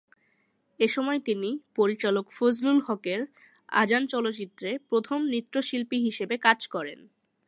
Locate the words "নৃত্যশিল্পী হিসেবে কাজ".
5.25-6.59